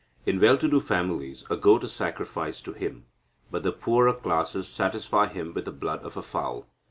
[0.25, 3.05] "In well to do families, a goat is sacrificed to him,
[3.51, 6.67] but the poorer classes satisfy him with the blood of a fowl.